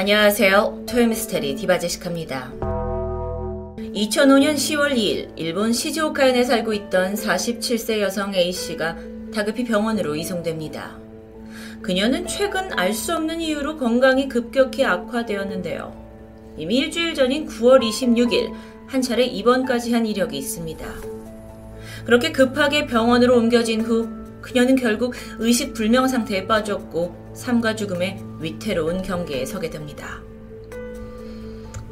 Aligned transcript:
안녕하세요. 0.00 0.84
토요미스테리 0.88 1.56
디바제시카입니다. 1.56 2.52
2005년 2.60 4.54
10월 4.54 4.92
2일 4.92 5.32
일본 5.34 5.72
시즈오카현에 5.72 6.44
살고 6.44 6.72
있던 6.72 7.14
47세 7.14 7.98
여성 7.98 8.32
A씨가 8.32 8.96
다급히 9.34 9.64
병원으로 9.64 10.14
이송됩니다. 10.14 10.96
그녀는 11.82 12.28
최근 12.28 12.78
알 12.78 12.94
수 12.94 13.12
없는 13.16 13.40
이유로 13.40 13.76
건강이 13.76 14.28
급격히 14.28 14.84
악화되었는데요. 14.84 15.92
이미 16.56 16.76
일주일 16.76 17.16
전인 17.16 17.48
9월 17.48 17.82
26일 17.82 18.52
한 18.86 19.02
차례 19.02 19.24
입원까지 19.24 19.92
한 19.92 20.06
이력이 20.06 20.38
있습니다. 20.38 20.86
그렇게 22.04 22.30
급하게 22.30 22.86
병원으로 22.86 23.36
옮겨진 23.36 23.80
후 23.80 24.08
그녀는 24.40 24.76
결국 24.76 25.14
의식불명 25.38 26.08
상태에 26.08 26.46
빠졌고 26.46 27.32
삶과 27.34 27.76
죽음의 27.76 28.22
위태로운 28.40 29.02
경계에 29.02 29.44
서게 29.44 29.70
됩니다. 29.70 30.20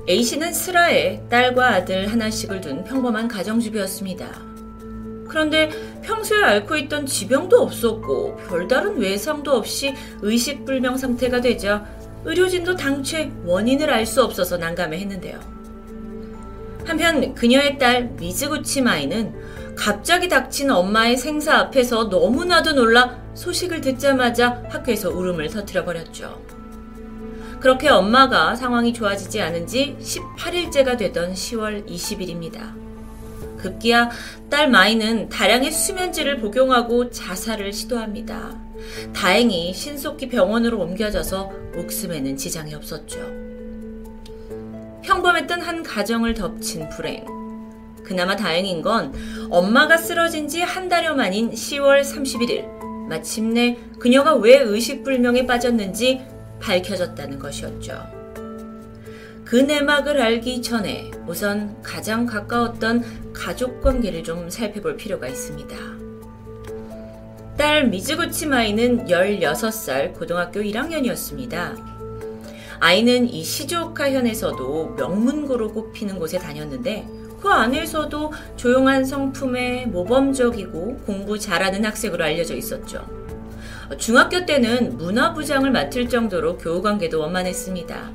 A씨는 0.09 0.53
슬하에 0.53 1.23
딸과 1.29 1.75
아들 1.75 2.11
하나씩을 2.11 2.61
둔 2.61 2.85
평범한 2.85 3.27
가정주부였습니다. 3.29 4.47
그런데 5.29 5.69
평소에 6.03 6.43
앓고 6.43 6.77
있던 6.77 7.07
지병도 7.07 7.61
없었고 7.61 8.37
별다른 8.49 8.99
외상도 8.99 9.53
없이 9.53 9.95
의식불명 10.23 10.97
상태가 10.97 11.41
되자 11.41 11.85
의료진도 12.25 12.77
당최 12.77 13.33
원인을 13.45 13.91
알 13.91 14.07
수 14.07 14.23
없어서 14.23 14.57
난감해 14.57 14.99
했는데요. 14.99 15.39
한편 16.85 17.35
그녀의 17.35 17.79
딸 17.79 18.11
미즈구치 18.17 18.83
마이는 18.83 19.35
갑자기 19.77 20.29
닥친 20.29 20.71
엄마의 20.71 21.17
생사 21.17 21.59
앞에서 21.59 22.05
너무나도 22.05 22.73
놀라 22.73 23.21
소식을 23.35 23.83
듣자마자 23.83 24.63
학교에서 24.71 25.11
울음을 25.11 25.49
터뜨려 25.49 25.85
버렸죠. 25.85 26.43
그렇게 27.61 27.89
엄마가 27.89 28.57
상황이 28.57 28.93
좋아지지 28.93 29.41
않은 29.41 29.67
지 29.67 29.97
18일째가 30.01 30.97
되던 30.97 31.35
10월 31.35 31.87
20일입니다. 31.89 32.75
급기야 33.59 34.11
딸 34.49 34.71
마이는 34.71 35.29
다량의 35.29 35.73
수면제를 35.73 36.39
복용하고 36.39 37.11
자살을 37.11 37.73
시도합니다. 37.73 38.59
다행히 39.15 39.73
신속히 39.73 40.29
병원으로 40.29 40.79
옮겨져서 40.81 41.51
목숨에는 41.75 42.37
지장이 42.37 42.75
없었죠. 42.75 43.19
평범했던 45.03 45.61
한 45.61 45.83
가정을 45.83 46.35
덮친 46.35 46.89
불행. 46.91 47.25
그나마 48.07 48.37
다행인 48.37 48.81
건 48.83 49.13
엄마가 49.51 49.97
쓰러진 49.99 50.49
지 50.49 50.63
한 50.63 50.89
달여 50.89 51.15
만인 51.15 51.51
10월 51.51 52.03
31일 52.03 52.67
마침내 53.09 53.79
그녀가 53.99 54.35
왜 54.35 54.59
의식불명에 54.59 55.47
빠졌는지 55.47 56.23
밝혀졌다는 56.61 57.39
것이었죠. 57.39 58.07
그 59.45 59.57
내막을 59.57 60.21
알기 60.21 60.61
전에 60.63 61.11
우선 61.27 61.81
가장 61.83 62.27
가까웠던 62.27 63.33
가족 63.33 63.81
관계를 63.81 64.25
좀 64.25 64.51
살펴볼 64.51 64.97
필요가 64.97 65.29
있습니다. 65.29 65.77
딸 67.57 67.87
미즈구치 67.89 68.47
마이는 68.47 69.07
16살 69.07 70.15
고등학교 70.15 70.61
1학년이었습니다. 70.61 71.96
아이는 72.81 73.29
이 73.29 73.43
시조카현에서도 73.43 74.95
명문고로 74.97 75.73
꼽히는 75.73 76.19
곳에 76.19 76.39
다녔는데 76.39 77.09
그 77.41 77.49
안에서도 77.49 78.33
조용한 78.57 79.05
성품에 79.05 79.87
모범적이고 79.87 80.99
공부 81.07 81.39
잘하는 81.39 81.85
학생으로 81.85 82.25
알려져 82.25 82.55
있었죠. 82.55 83.07
중학교 83.99 84.45
때는 84.45 84.97
문화부장을 84.97 85.71
맡을 85.71 86.09
정도로 86.09 86.59
교우관계도 86.59 87.21
원만했습니다. 87.21 88.11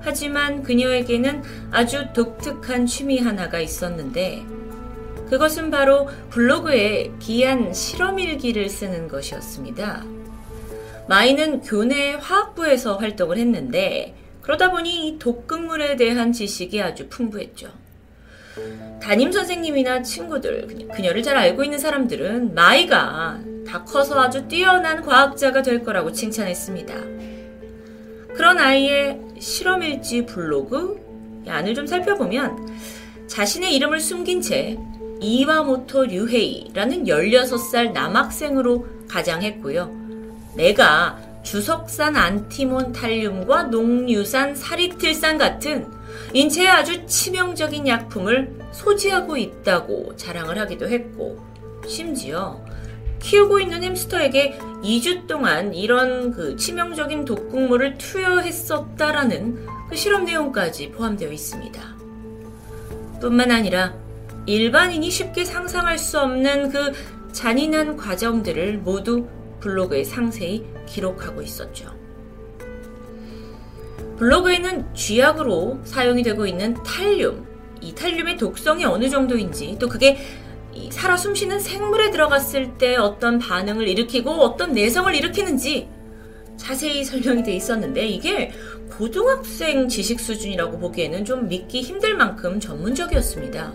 하지만 0.00 0.62
그녀에게는 0.62 1.42
아주 1.70 2.06
독특한 2.12 2.86
취미 2.86 3.18
하나가 3.18 3.60
있었는데 3.60 4.44
그것은 5.28 5.70
바로 5.70 6.08
블로그에 6.30 7.12
기한 7.18 7.72
실험일기를 7.72 8.68
쓰는 8.68 9.08
것이었습니다. 9.08 10.15
마이는 11.08 11.60
교내 11.60 12.14
화학부에서 12.14 12.96
활동을 12.96 13.38
했는데 13.38 14.14
그러다 14.42 14.70
보니 14.70 15.16
독극물에 15.18 15.96
대한 15.96 16.32
지식이 16.32 16.80
아주 16.80 17.08
풍부했죠. 17.08 17.68
담임 19.02 19.30
선생님이나 19.30 20.02
친구들, 20.02 20.88
그녀를 20.94 21.22
잘 21.22 21.36
알고 21.36 21.62
있는 21.62 21.78
사람들은 21.78 22.54
마이가 22.54 23.40
다 23.66 23.84
커서 23.84 24.20
아주 24.20 24.48
뛰어난 24.48 25.02
과학자가 25.02 25.62
될 25.62 25.84
거라고 25.84 26.12
칭찬했습니다. 26.12 26.94
그런 28.34 28.58
아이의 28.58 29.20
실험일지 29.38 30.26
블로그 30.26 31.00
안을 31.46 31.74
좀 31.74 31.86
살펴보면 31.86 32.68
자신의 33.26 33.74
이름을 33.74 34.00
숨긴 34.00 34.40
채 34.40 34.78
이와모토 35.20 36.06
류헤이라는 36.06 37.04
16살 37.04 37.92
남학생으로 37.92 38.86
가장했고요. 39.08 40.05
내가 40.56 41.18
주석산 41.42 42.16
안티몬 42.16 42.92
탈륨과 42.92 43.64
농유산 43.64 44.54
사리틀산 44.56 45.38
같은 45.38 45.86
인체에 46.32 46.66
아주 46.66 47.06
치명적인 47.06 47.86
약품을 47.86 48.58
소지하고 48.72 49.36
있다고 49.36 50.16
자랑을 50.16 50.58
하기도 50.58 50.88
했고, 50.88 51.38
심지어 51.86 52.60
키우고 53.20 53.60
있는 53.60 53.82
햄스터에게 53.82 54.58
2주 54.82 55.26
동안 55.26 55.72
이런 55.74 56.32
그 56.32 56.56
치명적인 56.56 57.24
독극물을 57.24 57.98
투여했었다라는 57.98 59.66
그 59.88 59.96
실험 59.96 60.24
내용까지 60.24 60.90
포함되어 60.90 61.30
있습니다. 61.30 61.80
뿐만 63.20 63.50
아니라 63.50 63.94
일반인이 64.46 65.10
쉽게 65.10 65.44
상상할 65.44 65.98
수 65.98 66.20
없는 66.20 66.70
그 66.70 66.92
잔인한 67.32 67.96
과정들을 67.96 68.78
모두 68.78 69.26
블로그에 69.60 70.04
상세히 70.04 70.64
기록하고 70.86 71.42
있었죠. 71.42 71.90
블로그에는 74.18 74.94
쥐약으로 74.94 75.80
사용이 75.84 76.22
되고 76.22 76.46
있는 76.46 76.74
탈륨, 76.82 77.46
이 77.80 77.94
탈륨의 77.94 78.36
독성이 78.38 78.84
어느 78.84 79.08
정도인지, 79.10 79.76
또 79.78 79.88
그게 79.88 80.18
살아 80.90 81.16
숨쉬는 81.16 81.60
생물에 81.60 82.10
들어갔을 82.10 82.78
때 82.78 82.96
어떤 82.96 83.38
반응을 83.38 83.88
일으키고 83.88 84.30
어떤 84.30 84.72
내성을 84.72 85.14
일으키는지 85.14 85.88
자세히 86.56 87.04
설명이 87.04 87.42
돼 87.42 87.52
있었는데 87.54 88.06
이게 88.06 88.52
고등학생 88.96 89.88
지식 89.88 90.20
수준이라고 90.20 90.78
보기에는 90.78 91.24
좀 91.24 91.48
믿기 91.48 91.82
힘들 91.82 92.14
만큼 92.16 92.60
전문적이었습니다. 92.60 93.72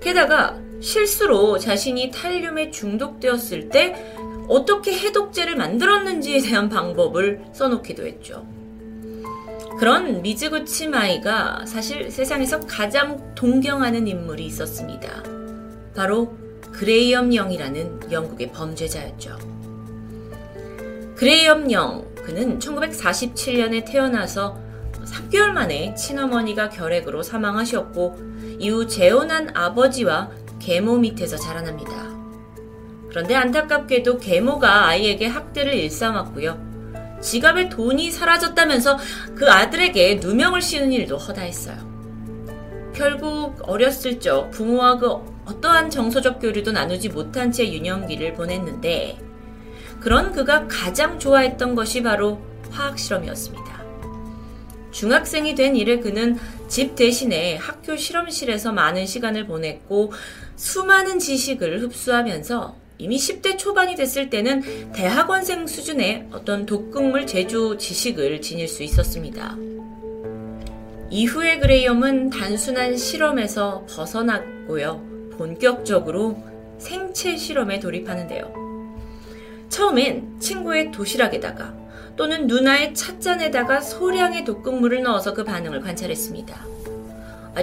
게다가 0.00 0.58
실수로 0.80 1.58
자신이 1.58 2.10
탈륨에 2.10 2.70
중독되었을 2.70 3.68
때 3.68 4.16
어떻게 4.48 4.92
해독제를 4.92 5.56
만들었는지에 5.56 6.40
대한 6.40 6.68
방법을 6.68 7.44
써놓기도 7.52 8.06
했죠. 8.06 8.46
그런 9.78 10.22
미즈구 10.22 10.64
치 10.64 10.86
마이가 10.86 11.64
사실 11.66 12.10
세상에서 12.10 12.60
가장 12.60 13.34
동경하는 13.34 14.06
인물이 14.06 14.44
있었습니다. 14.46 15.22
바로 15.94 16.36
그레이엄 16.72 17.32
영이라는 17.32 18.12
영국의 18.12 18.52
범죄자였죠. 18.52 19.38
그레이엄 21.16 21.70
영, 21.70 22.04
그는 22.16 22.58
1947년에 22.58 23.84
태어나서 23.84 24.58
3개월 25.04 25.50
만에 25.50 25.94
친어머니가 25.94 26.70
결핵으로 26.70 27.22
사망하셨고 27.22 28.16
이후 28.58 28.86
재혼한 28.86 29.50
아버지와 29.54 30.30
계모 30.58 30.98
밑에서 30.98 31.36
자라납니다. 31.36 32.01
그런데 33.12 33.34
안타깝게도 33.34 34.16
계모가 34.18 34.86
아이에게 34.86 35.26
학대를 35.26 35.74
일삼았고요. 35.74 37.20
지갑에 37.20 37.68
돈이 37.68 38.10
사라졌다면서 38.10 38.98
그 39.34 39.50
아들에게 39.50 40.20
누명을 40.22 40.62
씌우는 40.62 40.92
일도 40.92 41.18
허다했어요. 41.18 41.92
결국 42.94 43.56
어렸을 43.68 44.18
적 44.18 44.50
부모와 44.50 44.96
그 44.96 45.10
어떠한 45.44 45.90
정서적 45.90 46.40
교류도 46.40 46.72
나누지 46.72 47.10
못한 47.10 47.52
채 47.52 47.70
유년기를 47.70 48.32
보냈는데 48.32 49.18
그런 50.00 50.32
그가 50.32 50.66
가장 50.66 51.18
좋아했던 51.18 51.74
것이 51.74 52.02
바로 52.02 52.40
화학 52.70 52.98
실험이었습니다. 52.98 53.82
중학생이 54.90 55.54
된 55.54 55.76
이래 55.76 56.00
그는 56.00 56.38
집 56.66 56.96
대신에 56.96 57.56
학교 57.56 57.94
실험실에서 57.94 58.72
많은 58.72 59.04
시간을 59.04 59.46
보냈고 59.46 60.12
수많은 60.56 61.18
지식을 61.18 61.82
흡수하면서 61.82 62.81
이미 63.02 63.16
10대 63.16 63.58
초반이 63.58 63.96
됐을 63.96 64.30
때는 64.30 64.92
대학원생 64.92 65.66
수준의 65.66 66.28
어떤 66.30 66.66
독극물 66.66 67.26
제조 67.26 67.76
지식을 67.76 68.40
지닐 68.40 68.68
수 68.68 68.84
있었습니다. 68.84 69.56
이후에 71.10 71.58
그레이엄은 71.58 72.30
단순한 72.30 72.96
실험에서 72.96 73.84
벗어났고요. 73.90 75.32
본격적으로 75.36 76.44
생체 76.78 77.36
실험에 77.36 77.80
돌입하는데요. 77.80 78.54
처음엔 79.68 80.38
친구의 80.38 80.92
도시락에다가 80.92 81.74
또는 82.14 82.46
누나의 82.46 82.94
찻잔에다가 82.94 83.80
소량의 83.80 84.44
독극물을 84.44 85.02
넣어서 85.02 85.34
그 85.34 85.42
반응을 85.42 85.80
관찰했습니다. 85.80 86.66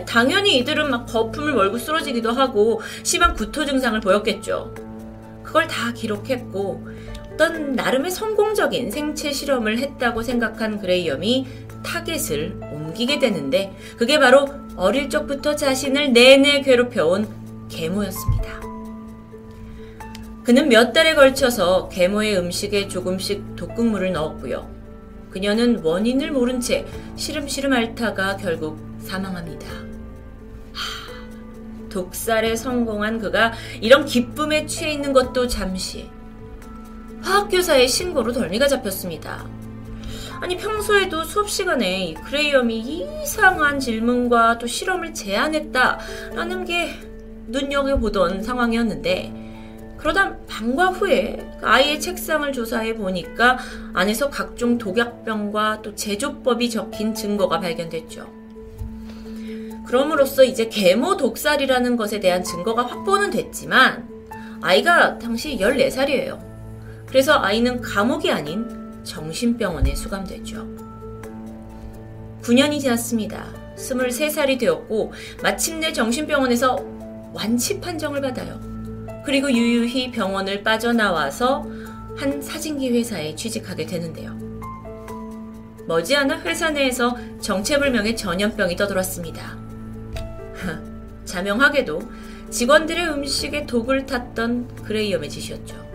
당연히 0.05 0.57
이들은 0.57 0.89
막 0.89 1.05
거품을 1.05 1.53
몰고 1.53 1.77
쓰러지기도 1.77 2.33
하고 2.33 2.81
심한 3.03 3.33
구토 3.33 3.65
증상을 3.65 3.97
보였겠죠. 4.01 4.88
그걸 5.49 5.67
다 5.67 5.91
기록했고 5.93 6.87
어떤 7.33 7.73
나름의 7.73 8.11
성공적인 8.11 8.91
생체 8.91 9.31
실험을 9.31 9.79
했다고 9.79 10.21
생각한 10.21 10.79
그레이엄이 10.79 11.47
타겟을 11.83 12.59
옮기게 12.71 13.17
되는데 13.17 13.75
그게 13.97 14.19
바로 14.19 14.47
어릴 14.75 15.09
적부터 15.09 15.55
자신을 15.55 16.13
내내 16.13 16.61
괴롭혀온 16.61 17.27
계모였습니다. 17.67 18.59
그는 20.43 20.69
몇 20.69 20.93
달에 20.93 21.15
걸쳐서 21.15 21.89
계모의 21.89 22.37
음식에 22.37 22.87
조금씩 22.87 23.55
독극물을 23.55 24.11
넣었고요. 24.11 24.69
그녀는 25.31 25.79
원인을 25.79 26.31
모른 26.31 26.59
채 26.59 26.85
시름시름 27.15 27.73
앓다가 27.73 28.37
결국 28.37 28.77
사망합니다. 28.99 29.88
하, 31.89 31.99
독살에 31.99 32.55
성공한 32.55 33.19
그가 33.19 33.53
이런 33.81 34.05
기쁨에 34.05 34.65
취해 34.65 34.91
있는 34.93 35.11
것도 35.11 35.47
잠시 35.47 36.09
화학교사의 37.21 37.87
신고로 37.87 38.31
덜미가 38.31 38.67
잡혔습니다. 38.67 39.45
아니 40.41 40.55
평소에도 40.55 41.25
수업 41.25 41.49
시간에 41.49 42.13
그레이엄이 42.25 43.21
이상한 43.23 43.79
질문과 43.79 44.57
또 44.57 44.67
실험을 44.67 45.13
제안했다라는 45.13 46.63
게 46.63 46.97
눈여겨보던 47.47 48.43
상황이었는데 48.43 49.33
그러다 49.97 50.37
방과 50.47 50.87
후에 50.87 51.45
아이의 51.61 51.99
책상을 51.99 52.49
조사해 52.53 52.95
보니까 52.95 53.57
안에서 53.93 54.29
각종 54.29 54.77
독약병과 54.77 55.81
또 55.81 55.93
제조법이 55.93 56.69
적힌 56.69 57.13
증거가 57.13 57.59
발견됐죠. 57.59 58.38
그럼으로써 59.89 60.43
이제 60.43 60.69
계모 60.69 61.17
독살이라는 61.17 61.97
것에 61.97 62.19
대한 62.19 62.43
증거가 62.43 62.85
확보는 62.85 63.31
됐지만 63.31 64.07
아이가 64.61 65.17
당시 65.17 65.57
14살이에요. 65.57 66.39
그래서 67.07 67.39
아이는 67.39 67.81
감옥이 67.81 68.31
아닌 68.31 68.67
정신병원에 69.03 69.95
수감됐죠. 69.95 70.67
9년이 72.43 72.79
지났습니다. 72.81 73.47
23살이 73.77 74.59
되었고 74.59 75.11
마침내 75.41 75.91
정신병원에서 75.91 76.85
완치 77.33 77.79
판정을 77.79 78.21
받아요. 78.21 78.59
그리고 79.25 79.51
유유히 79.51 80.11
병원을 80.11 80.61
빠져나와서 80.61 81.65
한 82.15 82.39
사진기 82.39 82.91
회사에 82.91 83.35
취직하게 83.35 83.87
되는데요. 83.87 84.37
머지않아 85.87 86.41
회사 86.41 86.69
내에서 86.69 87.17
정체불명의 87.41 88.15
전염병이 88.15 88.75
떠돌았습니다. 88.75 89.68
자명하게도 91.25 92.01
직원들의 92.49 93.09
음식에 93.09 93.65
독을 93.65 94.05
탔던 94.05 94.83
그레이엄의 94.83 95.29
짓이었죠. 95.29 95.89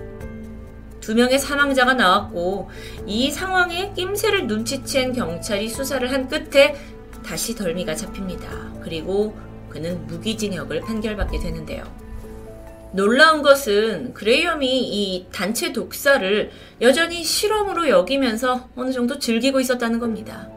두 1.01 1.15
명의 1.15 1.39
사망자가 1.39 1.95
나왔고 1.95 2.71
이 3.07 3.31
상황에 3.31 3.93
낌새를 3.95 4.47
눈치챈 4.47 5.15
경찰이 5.15 5.69
수사를 5.69 6.11
한 6.11 6.29
끝에 6.29 6.77
다시 7.25 7.55
덜미가 7.55 7.95
잡힙니다. 7.95 8.49
그리고 8.83 9.37
그는 9.69 10.07
무기징역을 10.07 10.81
판결받게 10.81 11.41
되는데요. 11.41 11.85
놀라운 12.93 13.43
것은 13.43 14.15
그레이엄이 14.15 14.67
이 14.67 15.27
단체 15.33 15.73
독사를 15.73 16.51
여전히 16.81 17.25
실험으로 17.25 17.89
여기면서 17.89 18.69
어느 18.77 18.93
정도 18.93 19.19
즐기고 19.19 19.59
있었다는 19.59 19.99
겁니다. 19.99 20.49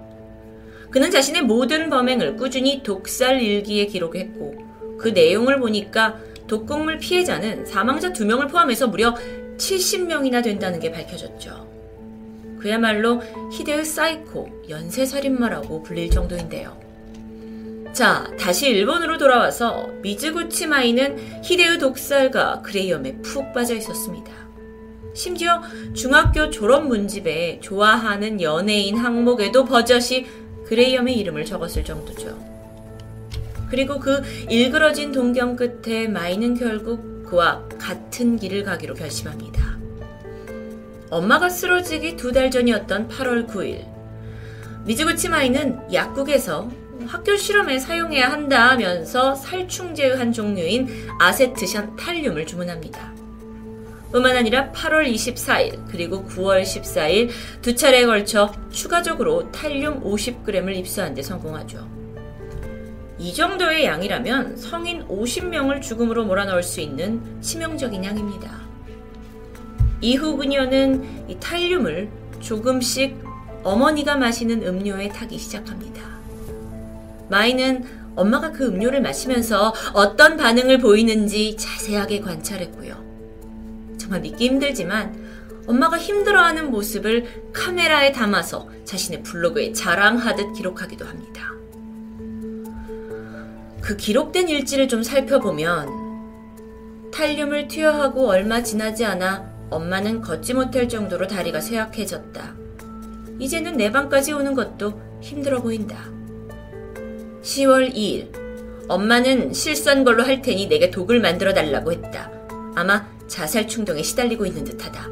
그는 0.90 1.12
자신의 1.12 1.44
모든 1.44 1.90
범행을 1.90 2.38
꾸준히 2.38 2.82
독살 2.82 3.42
일기에 3.42 3.88
기록했고 3.88 4.56
그 4.98 5.10
내용을 5.10 5.60
보니까 5.60 6.18
독극물 6.48 6.98
피해자는 7.00 7.66
사망자 7.66 8.14
2명을 8.14 8.50
포함해서 8.50 8.88
무려 8.88 9.14
70명이나 9.58 10.44
된다는 10.44 10.80
게 10.80 10.92
밝혀졌죠. 10.92 11.68
그야말로 12.60 13.22
희대의 13.52 13.86
사이코, 13.86 14.50
연쇄살인마라고 14.70 15.84
불릴 15.84 16.10
정도인데요. 16.10 16.78
자, 17.94 18.30
다시 18.40 18.70
일본으로 18.70 19.18
돌아와서 19.18 19.88
미즈구치 20.02 20.68
마이는 20.68 21.18
희대의 21.44 21.80
독살마 21.80 22.62
그레이엄에 22.62 23.18
푹 23.24 23.54
빠져 23.54 23.76
있었습니다. 23.76 24.32
심지어 25.14 25.62
중학교 25.96 26.50
졸업 26.52 26.86
문집에 26.86 27.60
좋아하는 27.60 28.40
연예인 28.40 28.98
항목에도 28.98 29.66
버젓이 29.66 30.28
그레이엄의 30.68 31.18
이름을 31.20 31.46
적었을 31.46 31.84
정도죠. 31.84 32.38
그리고 33.70 34.00
그 34.00 34.22
일그러진 34.50 35.12
동경 35.12 35.56
끝에 35.56 36.08
마이는 36.08 36.56
결국 36.56 37.24
그와 37.26 37.64
같은 37.78 38.38
길을 38.38 38.64
가기로 38.64 38.94
결심합니다. 38.94 39.78
엄마가 41.10 41.50
쓰러지기 41.50 42.16
두 42.18 42.32
달 42.32 42.52
전이었던 42.52 43.08
8월 43.10 43.48
9일, 43.48 43.86
미즈구치 44.86 45.30
마이는 45.30 45.80
약국에서 45.94 46.70
학교 47.08 47.36
실험에 47.36 47.80
사용해야 47.80 48.32
한다 48.32 48.70
하면서 48.72 49.36
살충제의 49.36 50.18
한 50.18 50.34
종류인 50.34 50.88
아세트션 51.20 51.96
탈륨을 51.96 52.46
주문합니다. 52.46 53.14
뿐만 54.12 54.38
아니라 54.38 54.72
8월 54.72 55.12
24일 55.12 55.80
그리고 55.90 56.26
9월 56.26 56.64
14일 56.64 57.30
두 57.62 57.76
차례에 57.76 58.06
걸쳐 58.06 58.54
추가적으로 58.72 59.52
탈륨 59.52 60.04
50g을 60.04 60.76
입수한 60.76 61.14
데 61.14 61.22
성공하죠. 61.22 61.88
이 63.20 63.34
정도의 63.34 63.86
양이라면 63.86 64.58
성인 64.58 65.06
50명을 65.08 65.82
죽음으로 65.82 66.26
몰아넣을 66.26 66.62
수 66.62 66.82
있는 66.82 67.22
치명적인 67.42 68.04
양입니다. 68.06 68.62
이후 70.02 70.38
그녀는 70.38 71.28
이 71.28 71.36
탈륨을 71.40 72.10
조금씩 72.40 73.18
어머니가 73.64 74.16
마시는 74.16 74.66
음료에 74.66 75.10
타기 75.10 75.38
시작합니다. 75.40 76.18
마이는 77.30 77.84
엄마가 78.16 78.52
그 78.52 78.68
음료를 78.68 79.02
마시면서 79.02 79.74
어떤 79.94 80.38
반응을 80.38 80.78
보이는지 80.78 81.58
자세하게 81.58 82.22
관찰했고요. 82.22 83.07
정말 84.08 84.22
믿기 84.22 84.48
힘들지만 84.48 85.14
엄마가 85.68 85.98
힘들어하는 85.98 86.72
모습을 86.72 87.52
카메라에 87.52 88.14
담아서 88.14 88.70
자신의 88.86 89.24
블로그에 89.24 89.74
자랑하듯 89.74 90.54
기록하기도 90.54 91.06
합니다. 91.06 91.52
그 93.82 93.98
기록된 93.98 94.48
일지를 94.48 94.88
좀 94.88 95.04
살펴보면 95.04 95.90
탈륨을 97.12 97.68
투여하고 97.68 98.30
얼마 98.30 98.64
지나지 98.64 99.04
않아 99.04 99.46
엄마는 99.70 100.22
걷지 100.22 100.54
못할 100.54 100.88
정도로 100.88 101.28
다리가 101.28 101.60
쇠약해졌다. 101.60 102.56
이제는 103.40 103.76
내 103.76 103.92
방까지 103.92 104.32
오는 104.32 104.54
것도 104.54 105.02
힘들어 105.20 105.62
보인다. 105.62 106.06
10월 107.42 107.94
2일 107.94 108.88
엄마는 108.88 109.52
실수한 109.52 110.06
걸로 110.06 110.24
할 110.24 110.42
테니 110.42 110.68
내게 110.68 110.90
독을 110.92 111.20
만들어 111.20 111.54
달라고 111.54 111.92
했다. 111.92 112.32
아마 112.76 113.17
자살 113.28 113.68
충동에 113.68 114.02
시달리고 114.02 114.46
있는 114.46 114.64
듯하다. 114.64 115.10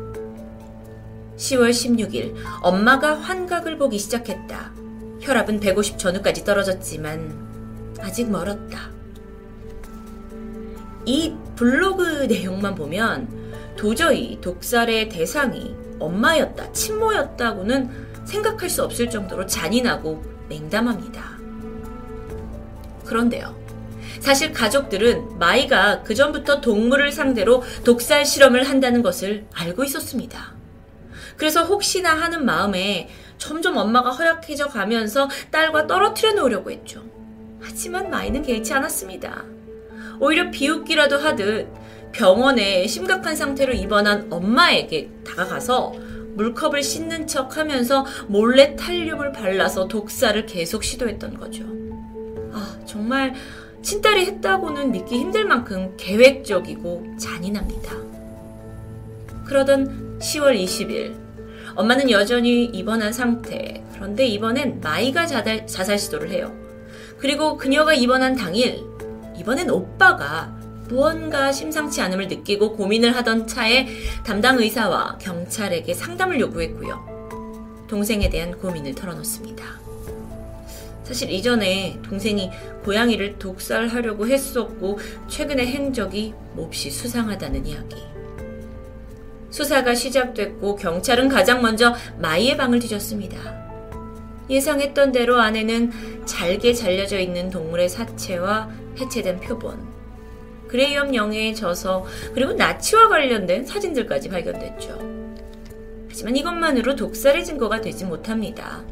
10월 1.38 1.70
16일 1.70 2.36
엄마가 2.62 3.16
환각을 3.16 3.78
보기 3.78 3.98
시작했다. 4.00 4.74
혈압은 5.22 5.60
150 5.60 5.98
전후까지 5.98 6.46
떨어졌지만 6.46 7.94
아직 8.00 8.30
멀었다. 8.30 8.90
이 11.06 11.36
블로그 11.56 12.26
내용만 12.26 12.76
보면 12.76 13.28
도저히 13.76 14.40
독살의 14.42 15.10
대상이 15.10 15.76
엄마였다, 16.00 16.72
친모였다고는 16.72 17.90
생각할 18.26 18.70
수 18.70 18.84
없을 18.84 19.10
정도로 19.10 19.46
잔인하고 19.46 20.24
냉담합니다. 20.50 21.38
그런데요. 23.06 23.65
사실 24.20 24.52
가족들은 24.52 25.40
마이가 25.40 26.04
그전부터 26.04 26.62
동물을 26.62 27.12
상대로 27.12 27.64
독살 27.84 28.26
실험을 28.26 28.68
한다는 28.68 29.02
것을 29.02 29.46
알고 29.54 29.84
있었습니다. 29.84 30.54
그래서 31.38 31.64
혹시나 31.64 32.14
하는 32.14 32.46
마음에 32.46 33.10
점점 33.38 33.78
엄마가 33.78 34.12
허약해져 34.12 34.68
가면서 34.68 35.30
딸과 35.52 35.88
떨어뜨려 35.88 36.34
놓으려고 36.34 36.72
했죠. 36.72 37.04
하지만 37.62 38.10
마이는 38.10 38.42
개의치 38.42 38.74
않았습니다. 38.74 39.44
오히려 40.20 40.50
비웃기라도 40.50 41.18
하듯 41.18 41.68
병원에 42.12 42.88
심각한 42.88 43.36
상태로 43.36 43.74
입원한 43.74 44.28
엄마에게 44.32 45.10
다가가서 45.26 45.94
물컵을 46.36 46.84
씻는 46.84 47.28
척 47.28 47.58
하면서 47.58 48.06
몰래 48.28 48.76
탈륨을 48.76 49.32
발라서 49.32 49.88
독살을 49.88 50.46
계속 50.46 50.84
시도했던 50.84 51.38
거죠. 51.38 51.64
아, 52.54 52.78
정말 52.86 53.34
친딸이 53.86 54.26
했다고는 54.26 54.92
믿기 54.92 55.20
힘들 55.20 55.46
만큼 55.46 55.94
계획적이고 55.96 57.18
잔인합니다. 57.20 57.96
그러던 59.46 60.18
10월 60.20 60.60
20일, 60.60 61.16
엄마는 61.76 62.10
여전히 62.10 62.66
입원한 62.66 63.14
상태. 63.14 63.84
그런데 63.94 64.26
이번엔 64.26 64.82
마이가 64.82 65.28
자살, 65.28 65.68
자살 65.68 66.00
시도를 66.00 66.32
해요. 66.32 66.52
그리고 67.20 67.58
그녀가 67.58 67.94
입원한 67.94 68.36
당일, 68.36 68.84
이번엔 69.38 69.70
오빠가 69.70 70.58
무언가 70.88 71.52
심상치 71.52 72.02
않음을 72.02 72.28
느끼고 72.28 72.76
고민을 72.76 73.16
하던 73.18 73.46
차에 73.46 73.88
담당 74.26 74.58
의사와 74.58 75.20
경찰에게 75.22 75.94
상담을 75.94 76.40
요구했고요. 76.40 77.86
동생에 77.88 78.30
대한 78.30 78.58
고민을 78.58 78.96
털어놓습니다. 78.96 79.85
사실 81.06 81.30
이전에 81.30 82.00
동생이 82.04 82.50
고양이를 82.84 83.38
독살하려고 83.38 84.28
했었고 84.28 85.00
최근에 85.30 85.66
행적이 85.66 86.34
몹시 86.56 86.90
수상하다는 86.90 87.66
이야기. 87.66 87.96
수사가 89.52 89.96
시작됐고 89.96 90.76
경찰은 90.76 91.30
가장 91.30 91.62
먼저 91.62 91.96
마이의 92.20 92.58
방을 92.58 92.80
뒤졌습니다. 92.80 93.38
예상했던 94.50 95.12
대로 95.12 95.40
안에는 95.40 96.26
잘게 96.26 96.74
잘려져 96.74 97.20
있는 97.20 97.50
동물의 97.50 97.88
사체와 97.88 98.70
해체된 99.00 99.40
표본, 99.40 99.80
그레이엄 100.68 101.16
영해의 101.16 101.56
저서, 101.56 102.06
그리고 102.34 102.54
나치와 102.54 103.08
관련된 103.10 103.66
사진들까지 103.66 104.30
발견됐죠. 104.30 105.00
하지만 106.10 106.36
이것만으로 106.36 106.96
독살의 106.96 107.46
증거가 107.46 107.82
되지 107.82 108.06
못합니다. 108.06 108.84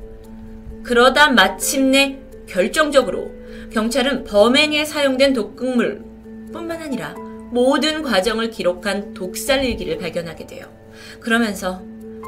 그러다 0.84 1.30
마침내 1.30 2.20
결정적으로 2.48 3.32
경찰은 3.72 4.26
범행에 4.26 4.86
사용된 4.86 5.34
독극물 5.34 6.04
뿐만 6.52 6.82
아니라 6.82 7.16
모든 7.52 8.04
과정을 8.04 8.50
기록한 8.50 9.14
독살 9.14 9.64
일기를 9.64 9.98
발견하게 9.98 10.48
돼요. 10.48 10.66
그러면서 11.20 11.82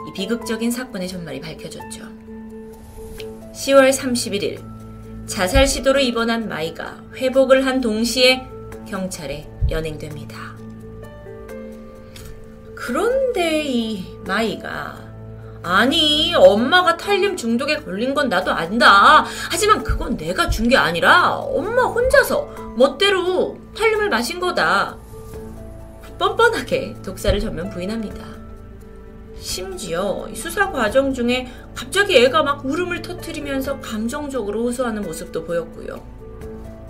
이 0.08 0.14
비극적인 0.14 0.72
사건의 0.72 1.08
전말이 1.08 1.42
밝혀졌죠. 1.42 2.04
10월 3.54 3.92
31일 3.92 4.60
자살 5.28 5.68
시도로 5.68 6.00
입원한 6.00 6.48
마이가 6.48 7.04
회복을 7.16 7.66
한 7.66 7.82
동시에 7.82 8.46
경찰에 8.88 9.48
연행됩니다. 9.70 10.56
그런데 12.76 13.64
이 13.64 14.06
마이가 14.26 15.05
아니, 15.68 16.32
엄마가 16.36 16.96
탈륨 16.96 17.36
중독에 17.36 17.78
걸린 17.78 18.14
건 18.14 18.30
나도 18.30 18.52
안다. 18.52 19.26
하지만 19.50 19.84
그건 19.84 20.16
내가 20.16 20.48
준 20.48 20.66
게 20.70 20.78
아니라 20.78 21.38
엄마 21.38 21.84
혼자서 21.84 22.74
멋대로 22.78 23.58
탈륨을 23.76 24.10
마신 24.10 24.40
거다. 24.40 24.96
뻔뻔하게 26.20 26.96
독사를 27.04 27.40
전면 27.40 27.70
부인합니다. 27.72 28.24
심지어 29.40 30.28
수사 30.36 30.72
과정 30.72 31.14
중에 31.14 31.52
갑자기 31.76 32.18
애가 32.18 32.44
막 32.44 32.64
울음을 32.66 33.02
터트리면서 33.02 33.80
감정적으로 33.80 34.64
호소하는 34.66 35.02
모습도 35.02 35.46
보였고요. 35.46 36.00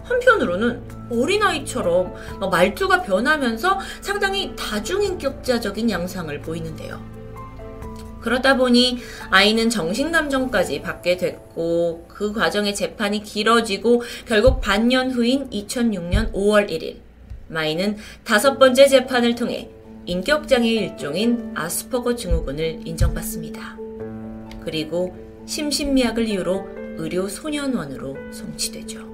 한편으로는 0.04 0.84
어린아이처럼 1.12 2.14
말투가 2.52 3.02
변하면서 3.04 3.80
상당히 4.02 4.54
다중인격자적인 4.56 5.90
양상을 5.90 6.42
보이는데요. 6.42 7.15
그러다 8.26 8.58
보니 8.58 8.98
아이는 9.30 9.70
정신감정까지 9.70 10.82
받게 10.82 11.18
됐고 11.18 12.08
그 12.08 12.34
과정의 12.34 12.74
재판이 12.74 13.22
길어지고 13.22 14.02
결국 14.28 14.62
반년 14.62 15.12
후인 15.12 15.52
2006년 15.52 16.34
5월 16.34 16.68
1일 16.68 16.98
마이는 17.50 17.98
다섯 18.24 18.58
번째 18.58 18.88
재판을 18.88 19.36
통해 19.36 19.70
인격장애 20.08 20.68
일종인 20.68 21.52
아스퍼거 21.54 22.16
증후군을 22.16 22.80
인정받습니다. 22.86 23.78
그리고 24.64 25.16
심신미약을 25.46 26.28
이유로 26.28 26.68
의료 26.98 27.28
소년원으로 27.28 28.18
송치되죠. 28.32 29.06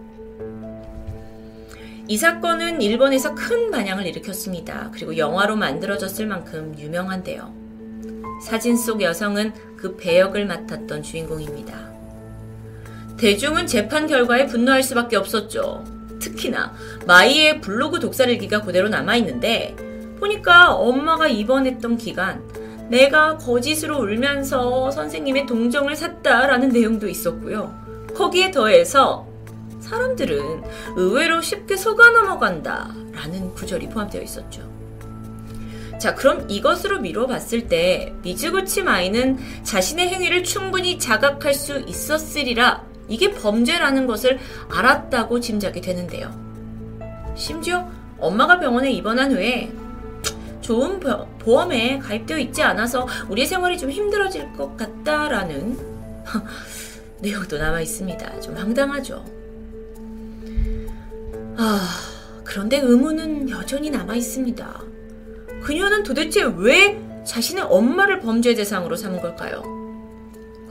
이 2.07 2.17
사건은 2.17 2.81
일본에서 2.81 3.35
큰 3.35 3.71
반향을 3.71 4.05
일으켰습니다. 4.05 4.89
그리고 4.93 5.17
영화로 5.17 5.57
만들어졌을 5.57 6.27
만큼 6.27 6.73
유명한데요. 6.79 7.60
사진 8.41 8.75
속 8.75 9.01
여성은 9.01 9.53
그 9.77 9.95
배역을 9.97 10.45
맡았던 10.45 11.03
주인공입니다. 11.03 11.91
대중은 13.17 13.67
재판 13.67 14.07
결과에 14.07 14.47
분노할 14.47 14.81
수밖에 14.83 15.15
없었죠. 15.15 15.83
특히나 16.19 16.73
마이의 17.05 17.61
블로그 17.61 17.99
독살 17.99 18.29
일기가 18.29 18.61
그대로 18.61 18.89
남아있는데 18.89 19.75
보니까 20.19 20.73
엄마가 20.73 21.27
입원했던 21.27 21.97
기간 21.97 22.41
내가 22.89 23.37
거짓으로 23.37 23.99
울면서 23.99 24.91
선생님의 24.91 25.45
동정을 25.45 25.95
샀다라는 25.95 26.69
내용도 26.69 27.07
있었고요. 27.07 27.73
거기에 28.15 28.51
더해서 28.51 29.27
사람들은 29.79 30.63
의외로 30.95 31.41
쉽게 31.41 31.75
속아 31.75 32.11
넘어간다 32.11 32.93
라는 33.13 33.53
구절이 33.53 33.89
포함되어 33.89 34.21
있었죠. 34.21 34.70
자, 36.01 36.15
그럼 36.15 36.49
이것으로 36.49 36.99
미뤄 36.99 37.27
봤을 37.27 37.67
때 37.67 38.11
미즈구치 38.23 38.81
마이는 38.81 39.37
자신의 39.61 40.09
행위를 40.09 40.43
충분히 40.43 40.97
자각할 40.97 41.53
수 41.53 41.77
있었으리라 41.81 42.83
이게 43.07 43.31
범죄라는 43.31 44.07
것을 44.07 44.39
알았다고 44.71 45.39
짐작이 45.39 45.79
되는데요. 45.79 46.33
심지어 47.35 47.87
엄마가 48.17 48.59
병원에 48.59 48.91
입원한 48.91 49.31
후에 49.31 49.71
좋은 50.61 50.99
보험에 51.37 51.99
가입되어 51.99 52.39
있지 52.39 52.63
않아서 52.63 53.07
우리 53.29 53.45
생활이 53.45 53.77
좀 53.77 53.91
힘들어질 53.91 54.53
것 54.53 54.75
같다라는 54.75 55.77
내용도 57.21 57.59
남아 57.59 57.79
있습니다. 57.79 58.39
좀 58.39 58.57
황당하죠. 58.57 59.23
아, 61.57 61.87
그런데 62.43 62.79
의문은 62.79 63.51
여전히 63.51 63.91
남아 63.91 64.15
있습니다. 64.15 64.90
그녀는 65.63 66.03
도대체 66.03 66.43
왜 66.57 66.99
자신의 67.25 67.63
엄마를 67.63 68.19
범죄 68.19 68.53
대상으로 68.55 68.95
삼은 68.95 69.21
걸까요? 69.21 69.63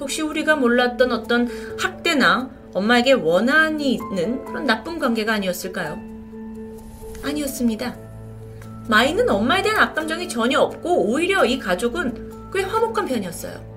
혹시 0.01 0.23
우리가 0.23 0.57
몰랐던 0.57 1.13
어떤 1.13 1.49
학대나 1.79 2.51
엄마에게 2.73 3.13
원한이 3.13 3.93
있는 3.93 4.45
그런 4.45 4.65
나쁜 4.65 4.99
관계가 4.99 5.35
아니었을까요? 5.35 5.99
아니었습니다. 7.23 7.97
마이는 8.89 9.29
엄마에 9.29 9.63
대한 9.63 9.79
악감정이 9.81 10.29
전혀 10.29 10.59
없고 10.59 11.11
오히려 11.11 11.45
이 11.45 11.59
가족은 11.59 12.51
꽤 12.53 12.63
화목한 12.63 13.07
편이었어요. 13.07 13.71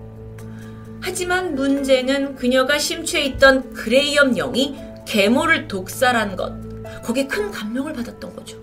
하지만 1.01 1.55
문제는 1.55 2.35
그녀가 2.35 2.79
심취해 2.79 3.23
있던 3.25 3.73
그레이엄 3.73 4.35
영이 4.35 4.77
계모를 5.05 5.67
독살한 5.67 6.35
것, 6.37 6.53
거기에 7.03 7.27
큰 7.27 7.51
감명을 7.51 7.93
받았던 7.93 8.35
거죠. 8.35 8.62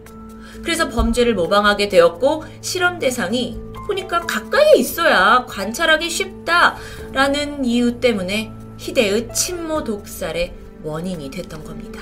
그래서 0.63 0.89
범죄를 0.89 1.35
모방하게 1.35 1.89
되었고 1.89 2.45
실험 2.61 2.99
대상이 2.99 3.59
보니까 3.87 4.21
가까이에 4.21 4.75
있어야 4.77 5.45
관찰하기 5.49 6.09
쉽다라는 6.09 7.65
이유 7.65 8.01
때문에 8.01 8.53
희대의 8.79 9.33
친모 9.35 9.85
독살의 9.85 10.55
원인이 10.83 11.31
됐던 11.31 11.65
겁니다. 11.65 12.01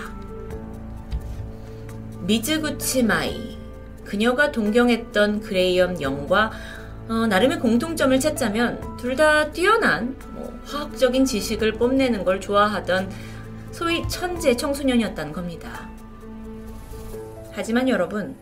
미즈구치 2.21 3.02
마이 3.05 3.57
그녀가 4.05 4.52
동경했던 4.52 5.40
그레이엄 5.40 6.00
영과 6.00 6.50
어, 7.09 7.26
나름의 7.26 7.59
공통점을 7.59 8.19
찾자면 8.21 8.97
둘 8.99 9.17
다 9.17 9.50
뛰어난 9.50 10.14
뭐, 10.35 10.52
화학적인 10.67 11.25
지식을 11.25 11.73
뽐내는 11.73 12.25
걸 12.25 12.40
좋아하던 12.40 13.11
소위 13.73 14.07
천재 14.09 14.55
청소년이었다는 14.57 15.33
겁니다. 15.33 15.88
하지만 17.59 17.88
여러분, 17.88 18.37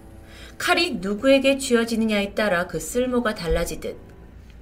칼이 0.59 0.97
누구에게 0.97 1.57
쥐어지느냐에 1.57 2.35
따라 2.35 2.67
그 2.67 2.79
쓸모가 2.79 3.35
달라지듯 3.35 3.97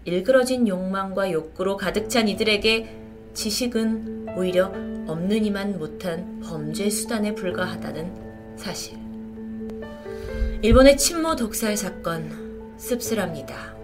일그러진 0.04 0.68
욕망과 0.68 1.32
욕구로 1.32 1.76
가득 1.76 2.08
찬 2.08 2.28
이들에게 2.28 2.96
지식은 3.34 4.36
오히려 4.36 4.66
없는 5.08 5.44
이만 5.44 5.76
못한 5.76 6.40
범죄 6.40 6.88
수단에 6.88 7.34
불과하다는 7.34 8.56
사실. 8.56 8.96
일본의 10.62 10.98
침모 10.98 11.34
독살 11.34 11.76
사건 11.76 12.76
씁쓸합니다. 12.78 13.74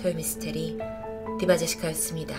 토요미스테리 0.00 0.78
디바제시카였습니다. 1.40 2.36